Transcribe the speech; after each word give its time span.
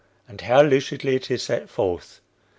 and 0.27 0.41
how 0.41 0.63
lucidly 0.63 1.15
it 1.15 1.29
is 1.29 1.43
set 1.43 1.69
forth! 1.69 2.21